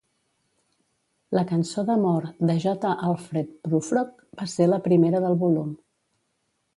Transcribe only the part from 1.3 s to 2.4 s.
"La Cançó d'Amor